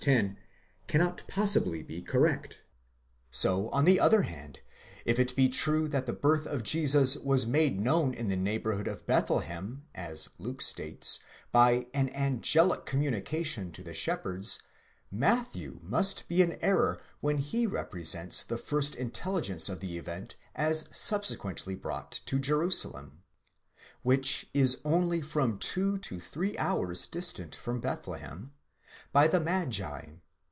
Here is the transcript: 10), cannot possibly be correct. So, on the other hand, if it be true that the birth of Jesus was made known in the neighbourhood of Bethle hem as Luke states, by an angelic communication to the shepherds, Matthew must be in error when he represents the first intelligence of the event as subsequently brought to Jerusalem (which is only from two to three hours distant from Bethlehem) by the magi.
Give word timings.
10), 0.01 0.35
cannot 0.87 1.21
possibly 1.27 1.83
be 1.83 2.01
correct. 2.01 2.63
So, 3.29 3.69
on 3.69 3.85
the 3.85 3.99
other 3.99 4.23
hand, 4.23 4.61
if 5.05 5.19
it 5.19 5.35
be 5.35 5.47
true 5.47 5.87
that 5.89 6.07
the 6.07 6.11
birth 6.13 6.47
of 6.47 6.63
Jesus 6.63 7.15
was 7.17 7.45
made 7.45 7.79
known 7.79 8.15
in 8.15 8.27
the 8.27 8.35
neighbourhood 8.35 8.87
of 8.87 9.05
Bethle 9.05 9.41
hem 9.43 9.85
as 9.93 10.29
Luke 10.39 10.63
states, 10.63 11.19
by 11.51 11.85
an 11.93 12.09
angelic 12.15 12.87
communication 12.87 13.71
to 13.73 13.83
the 13.83 13.93
shepherds, 13.93 14.63
Matthew 15.11 15.79
must 15.83 16.27
be 16.27 16.41
in 16.41 16.57
error 16.63 16.99
when 17.19 17.37
he 17.37 17.67
represents 17.67 18.41
the 18.41 18.57
first 18.57 18.95
intelligence 18.95 19.69
of 19.69 19.81
the 19.81 19.99
event 19.99 20.35
as 20.55 20.89
subsequently 20.91 21.75
brought 21.75 22.11
to 22.25 22.39
Jerusalem 22.39 23.21
(which 24.01 24.49
is 24.51 24.81
only 24.83 25.21
from 25.21 25.59
two 25.59 25.99
to 25.99 26.19
three 26.19 26.57
hours 26.57 27.05
distant 27.05 27.53
from 27.55 27.79
Bethlehem) 27.79 28.51
by 29.13 29.27
the 29.27 29.39
magi. 29.39 30.05